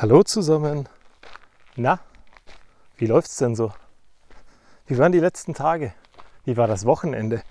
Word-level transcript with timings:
Hallo 0.00 0.22
zusammen. 0.22 0.88
Na, 1.74 1.98
wie 2.98 3.06
läuft's 3.06 3.34
denn 3.38 3.56
so? 3.56 3.72
Wie 4.86 4.96
waren 4.96 5.10
die 5.10 5.18
letzten 5.18 5.54
Tage? 5.54 5.92
Wie 6.44 6.56
war 6.56 6.68
das 6.68 6.86
Wochenende? 6.86 7.42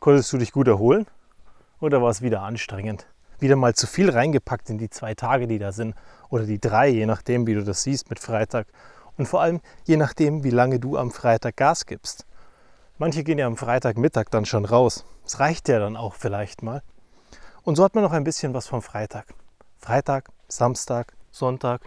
Konntest 0.00 0.32
du 0.32 0.38
dich 0.38 0.52
gut 0.52 0.66
erholen? 0.66 1.06
Oder 1.78 2.00
war 2.00 2.08
es 2.08 2.22
wieder 2.22 2.40
anstrengend? 2.40 3.06
Wieder 3.38 3.56
mal 3.56 3.74
zu 3.74 3.86
viel 3.86 4.08
reingepackt 4.08 4.70
in 4.70 4.78
die 4.78 4.88
zwei 4.88 5.12
Tage, 5.12 5.46
die 5.46 5.58
da 5.58 5.72
sind. 5.72 5.94
Oder 6.30 6.46
die 6.46 6.58
drei, 6.58 6.88
je 6.88 7.04
nachdem, 7.04 7.46
wie 7.46 7.52
du 7.52 7.62
das 7.62 7.82
siehst 7.82 8.08
mit 8.08 8.18
Freitag. 8.18 8.66
Und 9.18 9.26
vor 9.26 9.42
allem 9.42 9.60
je 9.84 9.98
nachdem, 9.98 10.44
wie 10.44 10.50
lange 10.50 10.80
du 10.80 10.96
am 10.96 11.10
Freitag 11.10 11.58
Gas 11.58 11.84
gibst. 11.84 12.24
Manche 12.96 13.24
gehen 13.24 13.36
ja 13.36 13.46
am 13.46 13.58
Freitagmittag 13.58 14.30
dann 14.30 14.46
schon 14.46 14.64
raus. 14.64 15.04
Das 15.24 15.38
reicht 15.38 15.68
ja 15.68 15.78
dann 15.80 15.98
auch 15.98 16.14
vielleicht 16.14 16.62
mal. 16.62 16.82
Und 17.62 17.76
so 17.76 17.84
hat 17.84 17.94
man 17.94 18.04
noch 18.04 18.12
ein 18.12 18.24
bisschen 18.24 18.54
was 18.54 18.68
vom 18.68 18.80
Freitag. 18.80 19.34
Freitag, 19.76 20.30
Samstag, 20.48 21.12
Sonntag 21.32 21.80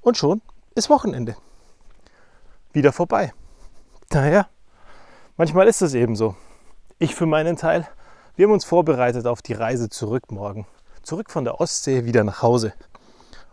und 0.00 0.18
schon 0.18 0.42
ist 0.74 0.90
Wochenende. 0.90 1.36
Wieder 2.72 2.92
vorbei. 2.92 3.32
Naja, 4.12 4.48
manchmal 5.36 5.68
ist 5.68 5.80
es 5.80 5.94
eben 5.94 6.16
so. 6.16 6.34
Ich 6.98 7.14
für 7.14 7.26
meinen 7.26 7.56
Teil, 7.56 7.88
wir 8.36 8.46
haben 8.46 8.52
uns 8.52 8.64
vorbereitet 8.64 9.26
auf 9.26 9.42
die 9.42 9.52
Reise 9.52 9.88
zurück 9.88 10.32
morgen. 10.32 10.66
Zurück 11.02 11.30
von 11.30 11.44
der 11.44 11.60
Ostsee 11.60 12.04
wieder 12.04 12.24
nach 12.24 12.42
Hause. 12.42 12.72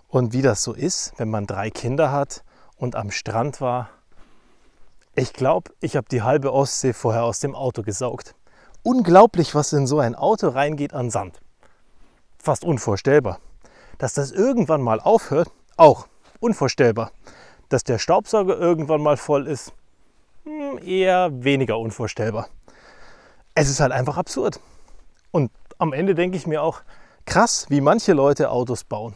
Und 0.08 0.34
wie 0.34 0.42
das 0.42 0.64
so 0.64 0.74
ist, 0.74 1.14
wenn 1.18 1.30
man 1.30 1.46
drei 1.46 1.70
Kinder 1.70 2.12
hat 2.12 2.44
und 2.78 2.96
am 2.96 3.12
Strand 3.12 3.62
war, 3.62 3.90
ich 5.14 5.34
glaube, 5.34 5.72
ich 5.82 5.96
habe 5.96 6.08
die 6.10 6.24
halbe 6.24 6.52
Ostsee 6.52 6.94
vorher 6.94 7.26
aus 7.26 7.40
dem 7.40 7.54
Auto 7.54 7.84
gesaugt. 7.84 8.34
Unglaublich, 8.82 9.54
was 9.54 9.72
in 9.74 9.86
so 9.86 10.00
ein 10.00 10.16
Auto 10.16 10.48
reingeht 10.48 10.94
an 10.94 11.12
Sand. 11.12 11.40
Fast 12.40 12.66
unvorstellbar. 12.66 13.40
Dass 14.02 14.14
das 14.14 14.32
irgendwann 14.32 14.82
mal 14.82 15.00
aufhört, 15.00 15.52
auch 15.78 16.08
unvorstellbar. 16.40 17.12
Dass 17.70 17.84
der 17.84 18.00
Staubsauger 18.00 18.58
irgendwann 18.58 19.00
mal 19.00 19.16
voll 19.16 19.46
ist, 19.46 19.74
hm, 20.44 20.80
eher 20.84 21.30
weniger 21.44 21.78
unvorstellbar. 21.78 22.48
Es 23.54 23.70
ist 23.70 23.80
halt 23.80 23.92
einfach 23.92 24.18
absurd. 24.18 24.60
Und 25.30 25.52
am 25.78 25.94
Ende 25.94 26.16
denke 26.16 26.36
ich 26.36 26.48
mir 26.48 26.64
auch, 26.64 26.82
krass, 27.26 27.68
wie 27.70 27.80
manche 27.80 28.14
Leute 28.14 28.50
Autos 28.50 28.84
bauen. 28.84 29.14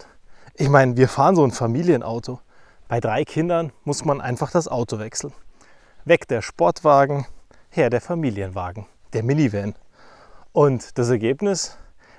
Ich 0.53 0.69
meine, 0.69 0.95
wir 0.97 1.09
fahren 1.09 1.35
so 1.35 1.43
ein 1.43 1.51
Familienauto. 1.51 2.39
Bei 2.87 2.99
drei 2.99 3.25
Kindern 3.25 3.71
muss 3.85 4.05
man 4.05 4.21
einfach 4.21 4.51
das 4.51 4.67
Auto 4.67 4.99
wechseln. 4.99 5.33
Weg 6.03 6.27
der 6.27 6.43
Sportwagen, 6.43 7.25
her 7.71 7.89
der 7.89 8.01
Familienwagen, 8.01 8.85
der 9.13 9.23
Minivan. 9.23 9.73
Und 10.51 10.95
das 10.99 11.09
Ergebnis, 11.09 11.75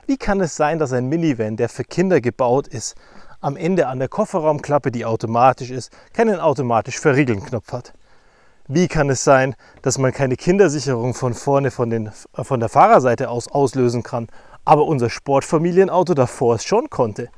wie 0.06 0.16
kann 0.16 0.40
es 0.40 0.56
sein, 0.56 0.78
dass 0.78 0.92
ein 0.92 1.06
Minivan, 1.08 1.56
der 1.56 1.68
für 1.68 1.84
Kinder 1.84 2.20
gebaut 2.20 2.68
ist, 2.68 2.94
am 3.40 3.56
Ende 3.56 3.88
an 3.88 3.98
der 3.98 4.08
Kofferraumklappe, 4.08 4.90
die 4.90 5.04
automatisch 5.04 5.70
ist, 5.70 5.90
keinen 6.12 6.40
automatisch 6.40 6.98
Verriegeln-Knopf 6.98 7.72
hat? 7.72 7.92
Wie 8.68 8.88
kann 8.88 9.10
es 9.10 9.22
sein, 9.22 9.54
dass 9.82 9.98
man 9.98 10.12
keine 10.12 10.36
Kindersicherung 10.36 11.14
von 11.14 11.34
vorne 11.34 11.70
von, 11.70 11.90
den, 11.90 12.10
von 12.32 12.60
der 12.60 12.68
Fahrerseite 12.68 13.30
aus 13.30 13.48
auslösen 13.48 14.02
kann, 14.02 14.28
aber 14.64 14.84
unser 14.86 15.10
Sportfamilienauto 15.10 16.14
davor 16.14 16.56
es 16.56 16.64
schon 16.64 16.90
konnte? 16.90 17.28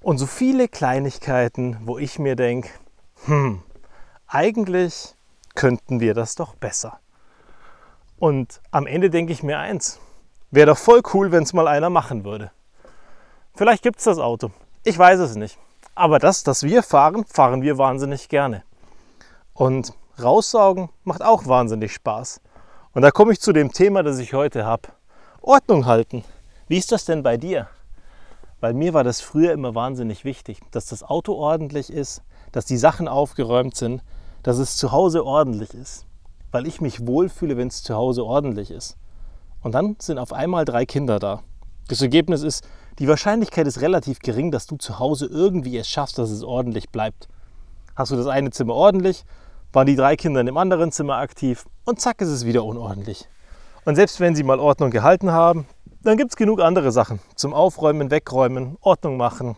Und 0.00 0.18
so 0.18 0.26
viele 0.26 0.68
Kleinigkeiten, 0.68 1.78
wo 1.84 1.98
ich 1.98 2.18
mir 2.18 2.36
denke, 2.36 2.70
hm, 3.26 3.62
eigentlich 4.26 5.16
könnten 5.54 6.00
wir 6.00 6.14
das 6.14 6.36
doch 6.36 6.54
besser. 6.54 7.00
Und 8.18 8.60
am 8.70 8.86
Ende 8.86 9.10
denke 9.10 9.32
ich 9.32 9.42
mir 9.42 9.58
eins, 9.58 9.98
Wäre 10.52 10.66
doch 10.66 10.78
voll 10.78 11.00
cool, 11.14 11.30
wenn 11.30 11.44
es 11.44 11.52
mal 11.52 11.68
einer 11.68 11.90
machen 11.90 12.24
würde. 12.24 12.50
Vielleicht 13.54 13.84
gibt 13.84 13.98
es 13.98 14.04
das 14.04 14.18
Auto. 14.18 14.50
Ich 14.82 14.98
weiß 14.98 15.20
es 15.20 15.36
nicht. 15.36 15.58
Aber 15.94 16.18
das, 16.18 16.42
das 16.42 16.64
wir 16.64 16.82
fahren, 16.82 17.24
fahren 17.24 17.62
wir 17.62 17.78
wahnsinnig 17.78 18.28
gerne. 18.28 18.64
Und 19.54 19.92
raussaugen 20.20 20.88
macht 21.04 21.22
auch 21.22 21.46
wahnsinnig 21.46 21.92
Spaß. 21.92 22.40
Und 22.94 23.02
da 23.02 23.12
komme 23.12 23.32
ich 23.32 23.40
zu 23.40 23.52
dem 23.52 23.70
Thema, 23.70 24.02
das 24.02 24.18
ich 24.18 24.34
heute 24.34 24.64
habe. 24.64 24.88
Ordnung 25.40 25.86
halten. 25.86 26.24
Wie 26.66 26.78
ist 26.78 26.90
das 26.90 27.04
denn 27.04 27.22
bei 27.22 27.36
dir? 27.36 27.68
Weil 28.58 28.74
mir 28.74 28.92
war 28.92 29.04
das 29.04 29.20
früher 29.20 29.52
immer 29.52 29.76
wahnsinnig 29.76 30.24
wichtig, 30.24 30.60
dass 30.72 30.86
das 30.86 31.04
Auto 31.04 31.34
ordentlich 31.34 31.92
ist, 31.92 32.22
dass 32.50 32.66
die 32.66 32.76
Sachen 32.76 33.06
aufgeräumt 33.06 33.76
sind, 33.76 34.02
dass 34.42 34.58
es 34.58 34.76
zu 34.76 34.90
Hause 34.90 35.24
ordentlich 35.24 35.74
ist. 35.74 36.06
Weil 36.50 36.66
ich 36.66 36.80
mich 36.80 37.06
wohlfühle, 37.06 37.56
wenn 37.56 37.68
es 37.68 37.84
zu 37.84 37.94
Hause 37.94 38.24
ordentlich 38.24 38.72
ist. 38.72 38.96
Und 39.62 39.74
dann 39.74 39.96
sind 39.98 40.18
auf 40.18 40.32
einmal 40.32 40.64
drei 40.64 40.86
Kinder 40.86 41.18
da. 41.18 41.42
Das 41.88 42.00
Ergebnis 42.00 42.42
ist, 42.42 42.66
die 42.98 43.08
Wahrscheinlichkeit 43.08 43.66
ist 43.66 43.80
relativ 43.80 44.20
gering, 44.20 44.50
dass 44.50 44.66
du 44.66 44.76
zu 44.76 44.98
Hause 44.98 45.26
irgendwie 45.26 45.76
es 45.76 45.88
schaffst, 45.88 46.18
dass 46.18 46.30
es 46.30 46.42
ordentlich 46.42 46.90
bleibt. 46.90 47.28
Hast 47.96 48.12
du 48.12 48.16
das 48.16 48.26
eine 48.26 48.50
Zimmer 48.50 48.74
ordentlich, 48.74 49.24
waren 49.72 49.86
die 49.86 49.96
drei 49.96 50.16
Kinder 50.16 50.40
in 50.40 50.46
dem 50.46 50.56
anderen 50.56 50.92
Zimmer 50.92 51.16
aktiv 51.16 51.66
und 51.84 52.00
zack 52.00 52.20
ist 52.20 52.28
es 52.28 52.46
wieder 52.46 52.64
unordentlich. 52.64 53.28
Und 53.84 53.96
selbst 53.96 54.20
wenn 54.20 54.34
sie 54.34 54.42
mal 54.42 54.60
Ordnung 54.60 54.90
gehalten 54.90 55.32
haben, 55.32 55.66
dann 56.02 56.16
gibt 56.16 56.30
es 56.30 56.36
genug 56.36 56.60
andere 56.60 56.92
Sachen 56.92 57.20
zum 57.34 57.54
Aufräumen, 57.54 58.10
Wegräumen, 58.10 58.76
Ordnung 58.80 59.16
machen, 59.16 59.56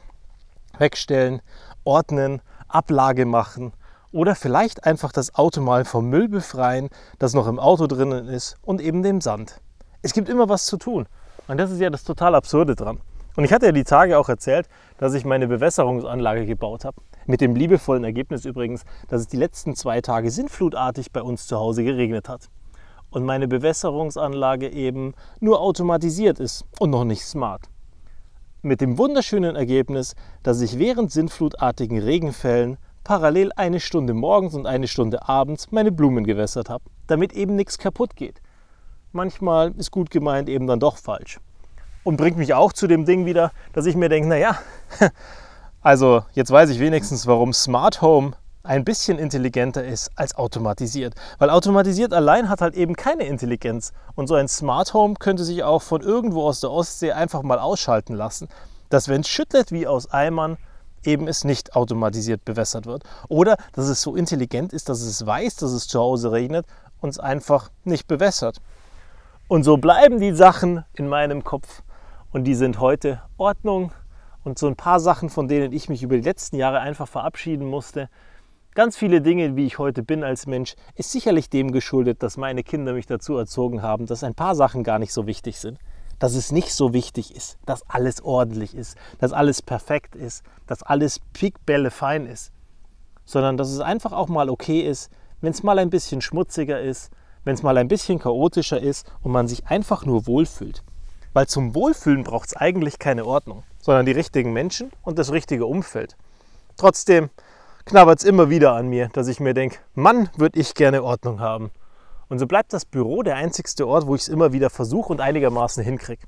wegstellen, 0.79 1.43
ordnen, 1.85 2.43
Ablage 2.69 3.27
machen 3.27 3.73
oder 4.11 4.35
vielleicht 4.35 4.85
einfach 4.85 5.13
das 5.13 5.35
Auto 5.35 5.61
mal 5.61 5.85
vom 5.85 6.09
Müll 6.09 6.29
befreien, 6.29 6.89
das 7.19 7.35
noch 7.35 7.47
im 7.47 7.59
Auto 7.59 7.87
drinnen 7.87 8.29
ist 8.29 8.57
und 8.63 8.81
eben 8.81 9.03
dem 9.03 9.21
Sand 9.21 9.61
es 10.03 10.13
gibt 10.13 10.29
immer 10.29 10.49
was 10.49 10.67
zu 10.67 10.77
tun. 10.77 11.07
Und 11.49 11.59
das 11.59 11.71
ist 11.71 11.81
ja 11.81 11.89
das 11.89 12.05
total 12.05 12.35
Absurde 12.35 12.75
dran. 12.75 12.99
Und 13.37 13.45
ich 13.45 13.53
hatte 13.53 13.67
ja 13.67 13.73
die 13.73 13.85
Tage 13.85 14.19
auch 14.19 14.29
erzählt, 14.29 14.69
dass 14.99 15.15
ich 15.15 15.25
meine 15.25 15.49
Bewässerungsanlage 15.49 16.45
gebaut 16.45 16.85
habe. 16.85 17.01
Mit 17.27 17.41
dem 17.41 17.55
liebevollen 17.55 18.05
Ergebnis 18.05 18.45
übrigens, 18.45 18.83
dass 19.09 19.23
es 19.23 19.29
die 19.29 19.37
letzten 19.37 19.75
zwei 19.75 20.01
Tage 20.01 20.31
sinnflutartig 20.31 21.13
bei 21.13 21.23
uns 21.23 21.47
zu 21.47 21.57
Hause 21.57 21.85
geregnet 21.85 22.29
hat. 22.29 22.51
Und 23.11 23.25
meine 23.25 23.49
Bewässerungsanlage 23.49 24.71
eben 24.71 25.15
nur 25.41 25.61
automatisiert 25.61 26.41
ist 26.41 26.65
und 26.79 26.91
noch 26.91 27.05
nicht 27.05 27.25
smart. 27.25 27.69
Mit 28.61 28.81
dem 28.81 28.99
wunderschönen 28.99 29.57
Ergebnis, 29.57 30.15
dass 30.43 30.61
ich 30.61 30.79
während 30.79 31.11
sinnflutartigen 31.11 31.99
Regenfällen 31.99 32.77
parallel 33.05 33.51
eine 33.57 33.81
Stunde 33.81 34.15
morgens 34.15 34.55
und 34.55 34.67
eine 34.67 34.89
Stunde 34.89 35.29
abends 35.29 35.71
meine 35.71 35.91
Blumen 35.91 36.25
gewässert 36.25 36.69
habe, 36.69 36.85
damit 37.07 37.33
eben 37.33 37.57
nichts 37.57 37.79
kaputt 37.79 38.15
geht 38.15 38.41
manchmal 39.13 39.73
ist 39.77 39.91
gut 39.91 40.11
gemeint 40.11 40.49
eben 40.49 40.67
dann 40.67 40.81
doch 40.81 40.97
falsch. 40.97 41.39
Und 42.05 42.17
bringt 42.17 42.37
mich 42.37 42.55
auch 42.55 42.73
zu 42.73 42.87
dem 42.87 43.05
Ding 43.05 43.27
wieder, 43.27 43.53
dass 43.73 43.87
ich 43.87 43.95
mir 43.95 44.09
denke, 44.09 44.29
naja, 44.29 44.59
also 45.83 46.25
jetzt 46.33 46.51
weiß 46.51 46.71
ich 46.71 46.81
wenigstens, 46.81 47.27
warum 47.27 47.53
Smart 47.53 48.03
Home 48.03 48.33
ein 48.65 48.85
bisschen 48.85 49.19
intelligenter 49.19 49.85
ist 49.85 50.11
als 50.17 50.35
automatisiert. 50.37 51.15
Weil 51.39 51.51
automatisiert 51.51 52.13
allein 52.13 52.49
hat 52.49 52.61
halt 52.61 52.75
eben 52.75 52.95
keine 52.95 53.25
Intelligenz. 53.25 53.93
Und 54.15 54.29
so 54.29 54.35
ein 54.35 54.49
Smart 54.49 54.95
Home 54.95 55.15
könnte 55.19 55.45
sich 55.45 55.63
auch 55.65 55.83
von 55.83 56.01
irgendwo 56.01 56.47
aus 56.47 56.61
der 56.61 56.71
Ostsee 56.71 57.13
einfach 57.13 57.43
mal 57.43 57.59
ausschalten 57.59 58.15
lassen, 58.15 58.49
dass 58.89 59.09
wenn 59.09 59.23
es 59.23 59.29
schüttelt 59.29 59.73
wie 59.73 59.87
aus 59.87 60.11
Eimern, 60.11 60.59
eben 61.05 61.27
es 61.27 61.43
nicht 61.45 61.75
automatisiert 61.75 62.45
bewässert 62.45 62.87
wird. 62.87 63.03
Oder 63.29 63.57
dass 63.73 63.89
es 63.89 64.03
so 64.03 64.15
intelligent 64.15 64.73
ist, 64.73 64.89
dass 64.89 65.01
es 65.01 65.25
weiß, 65.25 65.57
dass 65.57 65.73
es 65.73 65.89
zu 65.89 65.99
Hause 65.99 66.31
regnet 66.31 66.67
und 67.01 67.11
es 67.11 67.19
einfach 67.19 67.71
nicht 67.85 68.07
bewässert. 68.07 68.61
Und 69.53 69.65
so 69.65 69.77
bleiben 69.77 70.19
die 70.19 70.33
Sachen 70.33 70.83
in 70.95 71.09
meinem 71.09 71.45
Kopf 71.45 71.83
und 72.31 72.45
die 72.45 72.55
sind 72.55 72.81
heute 72.81 73.21
Ordnung 73.37 73.93
und 74.45 74.59
so 74.59 74.67
ein 74.67 74.77
paar 74.77 74.99
Sachen, 74.99 75.29
von 75.29 75.47
denen 75.47 75.75
ich 75.75 75.91
mich 75.91 76.03
über 76.03 76.17
die 76.17 76.23
letzten 76.23 76.57
Jahre 76.57 76.81
einfach 76.81 77.07
verabschieden 77.07 77.67
musste. 77.67 78.09
Ganz 78.75 78.97
viele 78.97 79.21
Dinge, 79.21 79.55
wie 79.55 79.67
ich 79.67 79.79
heute 79.79 80.03
bin 80.03 80.25
als 80.25 80.47
Mensch, 80.47 80.75
ist 80.95 81.13
sicherlich 81.13 81.51
dem 81.51 81.71
geschuldet, 81.71 82.23
dass 82.23 82.39
meine 82.39 82.63
Kinder 82.63 82.95
mich 82.95 83.05
dazu 83.05 83.37
erzogen 83.37 83.83
haben, 83.83 84.07
dass 84.07 84.25
ein 84.25 84.35
paar 84.35 84.55
Sachen 84.55 84.85
gar 84.85 84.99
nicht 84.99 85.13
so 85.13 85.27
wichtig 85.27 85.59
sind. 85.61 85.79
Dass 86.19 86.35
es 86.35 86.51
nicht 86.51 86.73
so 86.73 86.95
wichtig 86.95 87.37
ist, 87.37 87.59
dass 87.67 87.83
alles 87.91 88.25
ordentlich 88.25 88.75
ist, 88.75 88.97
dass 89.19 89.35
alles 89.35 89.61
perfekt 89.61 90.17
ist, 90.17 90.47
dass 90.67 90.83
alles 90.83 91.21
pickbälle 91.35 91.91
fein 91.91 92.25
ist. 92.25 92.53
Sondern 93.27 93.59
dass 93.59 93.69
es 93.69 93.81
einfach 93.81 94.13
auch 94.13 94.29
mal 94.29 94.49
okay 94.49 94.81
ist, 94.81 95.11
wenn 95.43 95.51
es 95.51 95.63
mal 95.63 95.79
ein 95.79 95.91
bisschen 95.91 96.23
schmutziger 96.23 96.81
ist, 96.81 97.11
wenn 97.45 97.55
es 97.55 97.63
mal 97.63 97.77
ein 97.77 97.89
bisschen 97.89 98.19
chaotischer 98.19 98.81
ist 98.81 99.11
und 99.23 99.33
man 99.33 99.49
sich 99.49 99.67
einfach 99.67 100.05
nur 100.05 100.27
wohlfühlt. 100.27 100.83
Weil 101.33 101.47
zum 101.47 101.75
Wohlfühlen 101.75 102.25
braucht 102.25 102.49
es 102.49 102.57
eigentlich 102.57 102.99
keine 102.99 103.25
Ordnung, 103.25 103.65
sondern 103.81 104.07
die 104.07 104.13
richtigen 104.13 104.53
Menschen 104.53 104.91
und 105.03 105.19
das 105.19 105.33
richtige 105.33 105.67
Umfeld. 105.67 106.17
Trotzdem 106.77 107.31
knabbert 107.85 108.21
es 108.21 108.25
immer 108.25 108.51
wieder 108.51 108.75
an 108.75 108.89
mir, 108.89 109.09
dass 109.09 109.29
ich 109.29 109.41
mir 109.41 109.55
denke, 109.55 109.79
Mann, 109.95 110.29
würde 110.37 110.61
ich 110.61 110.75
gerne 110.75 111.03
Ordnung 111.03 111.41
haben. 111.41 111.71
Und 112.29 112.39
so 112.39 112.47
bleibt 112.47 112.73
das 112.73 112.85
Büro 112.85 113.23
der 113.23 113.37
einzigste 113.37 113.87
Ort, 113.87 114.07
wo 114.07 114.15
ich 114.15 114.23
es 114.23 114.29
immer 114.29 114.53
wieder 114.53 114.71
versuche 114.71 115.13
und 115.13 115.21
einigermaßen 115.21 115.85
hinkriege. 115.85 116.27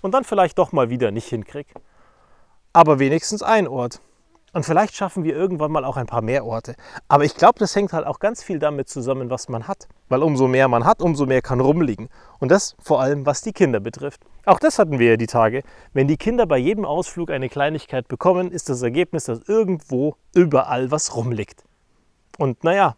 Und 0.00 0.14
dann 0.14 0.24
vielleicht 0.24 0.58
doch 0.58 0.72
mal 0.72 0.90
wieder 0.90 1.10
nicht 1.10 1.28
hinkriege. 1.28 1.74
Aber 2.72 2.98
wenigstens 2.98 3.42
ein 3.42 3.66
Ort. 3.66 4.00
Und 4.52 4.64
vielleicht 4.64 4.96
schaffen 4.96 5.22
wir 5.22 5.36
irgendwann 5.36 5.70
mal 5.70 5.84
auch 5.84 5.96
ein 5.96 6.06
paar 6.06 6.22
mehr 6.22 6.44
Orte. 6.44 6.74
Aber 7.06 7.24
ich 7.24 7.36
glaube, 7.36 7.58
das 7.58 7.76
hängt 7.76 7.92
halt 7.92 8.06
auch 8.06 8.18
ganz 8.18 8.42
viel 8.42 8.58
damit 8.58 8.88
zusammen, 8.88 9.30
was 9.30 9.48
man 9.48 9.68
hat. 9.68 9.86
Weil 10.08 10.24
umso 10.24 10.48
mehr 10.48 10.66
man 10.66 10.84
hat, 10.84 11.00
umso 11.00 11.24
mehr 11.26 11.40
kann 11.40 11.60
rumliegen. 11.60 12.08
Und 12.40 12.50
das 12.50 12.74
vor 12.82 13.00
allem, 13.00 13.26
was 13.26 13.42
die 13.42 13.52
Kinder 13.52 13.78
betrifft. 13.78 14.20
Auch 14.46 14.58
das 14.58 14.78
hatten 14.78 14.98
wir 14.98 15.10
ja 15.10 15.16
die 15.16 15.28
Tage. 15.28 15.62
Wenn 15.92 16.08
die 16.08 16.16
Kinder 16.16 16.46
bei 16.46 16.58
jedem 16.58 16.84
Ausflug 16.84 17.30
eine 17.30 17.48
Kleinigkeit 17.48 18.08
bekommen, 18.08 18.50
ist 18.50 18.68
das 18.68 18.82
Ergebnis, 18.82 19.24
dass 19.24 19.40
irgendwo 19.46 20.16
überall 20.34 20.90
was 20.90 21.14
rumliegt. 21.14 21.62
Und 22.36 22.64
naja, 22.64 22.96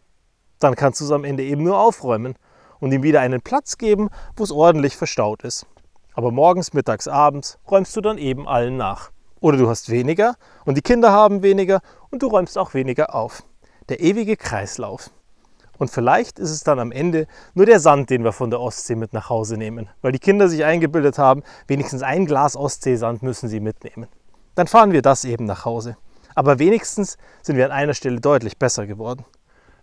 dann 0.59 0.75
kannst 0.75 1.01
du 1.01 1.05
es 1.05 1.11
am 1.11 1.23
Ende 1.23 1.43
eben 1.43 1.63
nur 1.63 1.79
aufräumen 1.79 2.35
und 2.79 2.91
ihm 2.91 3.03
wieder 3.03 3.21
einen 3.21 3.41
Platz 3.41 3.77
geben, 3.77 4.09
wo 4.35 4.43
es 4.43 4.51
ordentlich 4.51 4.97
verstaut 4.97 5.43
ist. 5.43 5.67
Aber 6.15 6.31
morgens, 6.31 6.73
mittags, 6.73 7.07
abends 7.07 7.59
räumst 7.69 7.95
du 7.95 8.01
dann 8.01 8.17
eben 8.17 8.47
allen 8.47 8.77
nach. 8.77 9.11
Oder 9.43 9.57
du 9.57 9.67
hast 9.67 9.89
weniger 9.89 10.35
und 10.63 10.77
die 10.77 10.81
Kinder 10.81 11.11
haben 11.11 11.43
weniger 11.43 11.81
und 12.09 12.23
du 12.23 12.27
räumst 12.27 12.57
auch 12.57 12.73
weniger 12.73 13.13
auf. 13.13 13.43
Der 13.89 13.99
ewige 13.99 14.37
Kreislauf. 14.37 15.09
Und 15.77 15.91
vielleicht 15.91 16.39
ist 16.39 16.49
es 16.49 16.63
dann 16.63 16.79
am 16.79 16.93
Ende 16.93 17.27
nur 17.53 17.65
der 17.65 17.81
Sand, 17.81 18.09
den 18.09 18.23
wir 18.23 18.31
von 18.31 18.51
der 18.51 18.61
Ostsee 18.61 18.95
mit 18.95 19.11
nach 19.11 19.29
Hause 19.29 19.57
nehmen, 19.57 19.89
weil 20.01 20.13
die 20.13 20.19
Kinder 20.19 20.47
sich 20.47 20.63
eingebildet 20.63 21.17
haben, 21.17 21.43
wenigstens 21.67 22.03
ein 22.03 22.25
Glas 22.25 22.55
Ostseesand 22.55 23.21
müssen 23.21 23.49
sie 23.49 23.59
mitnehmen. 23.59 24.07
Dann 24.55 24.67
fahren 24.67 24.93
wir 24.93 25.01
das 25.01 25.25
eben 25.25 25.43
nach 25.43 25.65
Hause. 25.65 25.97
Aber 26.35 26.57
wenigstens 26.57 27.17
sind 27.41 27.57
wir 27.57 27.65
an 27.65 27.71
einer 27.73 27.95
Stelle 27.95 28.21
deutlich 28.21 28.57
besser 28.57 28.87
geworden. 28.87 29.25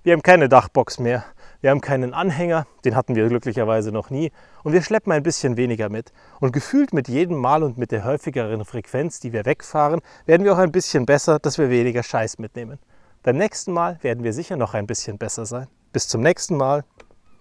Wir 0.02 0.14
haben 0.14 0.22
keine 0.22 0.48
Dachbox 0.48 1.00
mehr, 1.00 1.22
wir 1.60 1.70
haben 1.70 1.80
keinen 1.80 2.14
Anhänger, 2.14 2.66
den 2.84 2.96
hatten 2.96 3.14
wir 3.14 3.28
glücklicherweise 3.28 3.92
noch 3.92 4.10
nie, 4.10 4.32
und 4.62 4.72
wir 4.72 4.82
schleppen 4.82 5.12
ein 5.12 5.22
bisschen 5.22 5.56
weniger 5.56 5.88
mit. 5.88 6.12
Und 6.40 6.52
gefühlt 6.52 6.92
mit 6.92 7.08
jedem 7.08 7.36
Mal 7.36 7.62
und 7.62 7.78
mit 7.78 7.92
der 7.92 8.04
häufigeren 8.04 8.64
Frequenz, 8.64 9.20
die 9.20 9.32
wir 9.32 9.44
wegfahren, 9.44 10.00
werden 10.26 10.44
wir 10.44 10.54
auch 10.54 10.58
ein 10.58 10.72
bisschen 10.72 11.06
besser, 11.06 11.38
dass 11.38 11.58
wir 11.58 11.70
weniger 11.70 12.02
Scheiß 12.02 12.38
mitnehmen. 12.38 12.78
Beim 13.22 13.36
nächsten 13.36 13.72
Mal 13.72 13.98
werden 14.02 14.24
wir 14.24 14.32
sicher 14.32 14.56
noch 14.56 14.74
ein 14.74 14.86
bisschen 14.86 15.18
besser 15.18 15.44
sein. 15.44 15.66
Bis 15.92 16.08
zum 16.08 16.22
nächsten 16.22 16.56
Mal. 16.56 16.84